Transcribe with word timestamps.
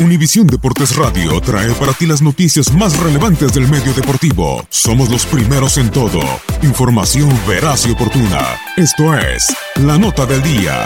Univisión 0.00 0.48
Deportes 0.48 0.96
Radio 0.96 1.40
trae 1.40 1.72
para 1.74 1.92
ti 1.92 2.04
las 2.04 2.20
noticias 2.20 2.72
más 2.74 2.98
relevantes 2.98 3.54
del 3.54 3.68
medio 3.68 3.94
deportivo. 3.94 4.66
Somos 4.68 5.08
los 5.08 5.24
primeros 5.24 5.78
en 5.78 5.88
todo. 5.88 6.20
Información 6.62 7.30
veraz 7.46 7.86
y 7.86 7.92
oportuna. 7.92 8.40
Esto 8.76 9.16
es 9.16 9.56
La 9.76 9.96
Nota 9.96 10.26
del 10.26 10.42
Día. 10.42 10.84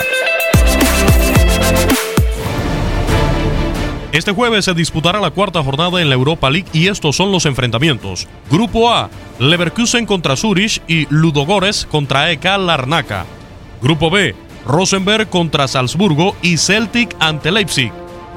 Este 4.12 4.33
jueves 4.33 4.67
se 4.67 4.75
disputará 4.75 5.20
la 5.20 5.31
cuarta 5.31 5.62
jornada 5.62 6.03
en 6.03 6.11
la 6.11 6.15
Europa 6.15 6.50
League 6.50 6.69
y 6.75 6.89
estos 6.89 7.17
son 7.17 7.33
los 7.33 7.47
enfrentamientos. 7.47 8.28
Grupo 8.50 8.91
A, 8.91 9.09
Leverkusen 9.39 10.05
contra 10.05 10.37
Zurich 10.37 10.83
y 10.87 11.06
Ludogores 11.09 11.87
contra 11.87 12.31
EK 12.31 12.44
Larnaca. 12.59 13.25
Grupo 13.81 14.10
B, 14.10 14.34
Rosenberg 14.66 15.31
contra 15.31 15.66
Salzburgo 15.66 16.37
y 16.43 16.59
Celtic 16.59 17.16
ante 17.21 17.50
Leipzig. 17.50 17.91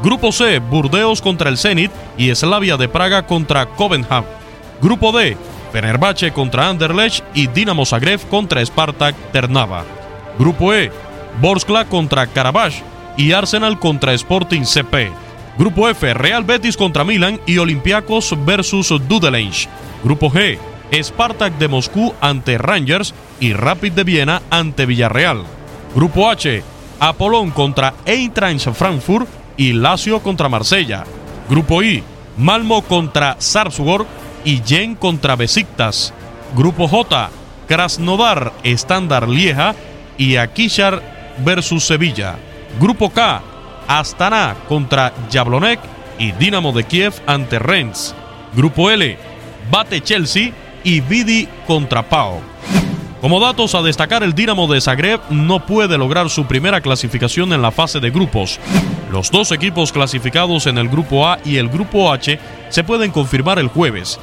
Grupo 0.03 0.31
C, 0.31 0.57
Burdeos 0.57 1.21
contra 1.21 1.49
el 1.49 1.59
Zenit 1.59 1.91
y 2.17 2.33
Slavia 2.33 2.75
de 2.75 2.89
Praga 2.89 3.27
contra 3.27 3.67
Covenham. 3.67 4.23
Grupo 4.81 5.11
D, 5.11 5.37
Fenerbahce 5.71 6.31
contra 6.31 6.69
Anderlecht 6.69 7.23
y 7.35 7.45
Dinamo 7.45 7.85
Zagreb 7.85 8.19
contra 8.27 8.65
Spartak 8.65 9.15
Ternava. 9.31 9.85
Grupo 10.39 10.73
E, 10.73 10.91
Borskla 11.39 11.85
contra 11.85 12.25
Karabakh 12.25 12.73
y 13.15 13.31
Arsenal 13.31 13.77
contra 13.77 14.13
Sporting 14.13 14.63
CP. 14.63 15.11
Grupo 15.59 15.87
F, 15.87 16.13
Real 16.15 16.43
Betis 16.43 16.77
contra 16.77 17.03
Milan 17.03 17.39
y 17.45 17.59
Olympiacos 17.59 18.35
versus 18.43 18.89
Dudelange. 19.07 19.69
Grupo 20.03 20.31
G, 20.31 20.57
Spartak 20.91 21.59
de 21.59 21.67
Moscú 21.67 22.15
ante 22.21 22.57
Rangers 22.57 23.13
y 23.39 23.53
Rapid 23.53 23.91
de 23.91 24.03
Viena 24.03 24.41
ante 24.49 24.87
Villarreal. 24.87 25.43
Grupo 25.93 26.27
H, 26.27 26.63
Apolón 26.99 27.51
contra 27.51 27.93
Eintracht 28.05 28.67
Frankfurt 28.73 29.40
y 29.61 29.73
Lazio 29.73 30.23
contra 30.23 30.49
Marsella. 30.49 31.03
Grupo 31.47 31.83
I, 31.83 32.03
Malmo 32.35 32.81
contra 32.81 33.35
Sarpsborg 33.37 34.07
y 34.43 34.63
Yen 34.63 34.95
contra 34.95 35.35
Besiktas. 35.35 36.15
Grupo 36.55 36.87
J, 36.87 37.29
Krasnodar, 37.67 38.53
Standard 38.63 39.29
Lieja 39.29 39.75
y 40.17 40.37
Akishar 40.37 41.03
versus 41.45 41.83
Sevilla. 41.83 42.37
Grupo 42.79 43.11
K, 43.11 43.43
Astana 43.87 44.55
contra 44.67 45.13
Jablonek 45.31 45.79
y 46.17 46.31
Dinamo 46.31 46.71
de 46.71 46.83
Kiev 46.83 47.13
ante 47.27 47.59
Rennes. 47.59 48.15
Grupo 48.55 48.89
L, 48.89 49.15
Bate 49.69 50.01
Chelsea 50.01 50.53
y 50.83 51.01
Vidi 51.01 51.47
contra 51.67 52.01
Pau. 52.01 52.41
Como 53.21 53.39
datos 53.39 53.75
a 53.75 53.83
destacar, 53.83 54.23
el 54.23 54.33
Dinamo 54.33 54.65
de 54.65 54.81
Zagreb 54.81 55.21
no 55.29 55.63
puede 55.63 55.95
lograr 55.95 56.27
su 56.31 56.45
primera 56.45 56.81
clasificación 56.81 57.53
en 57.53 57.61
la 57.61 57.69
fase 57.69 57.99
de 57.99 58.09
grupos. 58.09 58.59
Los 59.11 59.29
dos 59.29 59.51
equipos 59.51 59.91
clasificados 59.91 60.65
en 60.65 60.79
el 60.79 60.89
Grupo 60.89 61.27
A 61.27 61.37
y 61.45 61.57
el 61.57 61.69
Grupo 61.69 62.11
H 62.11 62.39
se 62.69 62.83
pueden 62.83 63.11
confirmar 63.11 63.59
el 63.59 63.67
jueves. 63.67 64.19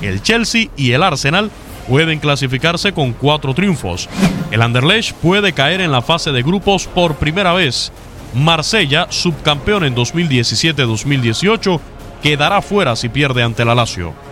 El 0.00 0.22
Chelsea 0.22 0.70
y 0.78 0.92
el 0.92 1.02
Arsenal 1.02 1.50
pueden 1.88 2.20
clasificarse 2.20 2.92
con 2.92 3.12
cuatro 3.12 3.52
triunfos. 3.52 4.08
El 4.50 4.62
Anderlecht 4.62 5.14
puede 5.16 5.52
caer 5.52 5.82
en 5.82 5.92
la 5.92 6.00
fase 6.00 6.32
de 6.32 6.42
grupos 6.42 6.86
por 6.86 7.16
primera 7.16 7.52
vez. 7.52 7.92
Marsella, 8.32 9.08
subcampeón 9.10 9.84
en 9.84 9.94
2017-2018, 9.94 11.80
quedará 12.22 12.62
fuera 12.62 12.96
si 12.96 13.10
pierde 13.10 13.42
ante 13.42 13.66
la 13.66 13.74
Lazio. 13.74 14.27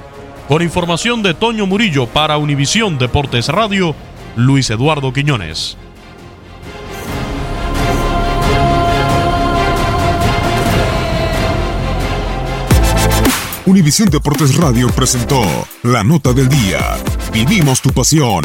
Con 0.49 0.63
información 0.63 1.25
de 1.25 1.35
Toño 1.35 1.67
Murillo 1.67 2.07
para 2.07 2.39
Univisión 2.39 2.99
Deportes 2.99 3.49
Radio, 3.49 3.97
Luis 4.37 4.71
Eduardo 4.71 5.13
Quiñones. 5.13 5.77
Univisión 13.65 14.09
Deportes 14.09 14.55
Radio 14.55 14.87
presentó 14.91 15.43
La 15.83 16.05
Nota 16.05 16.33
del 16.33 16.49
Día. 16.49 16.97
Vivimos 17.33 17.81
tu 17.83 17.91
pasión. 17.91 18.45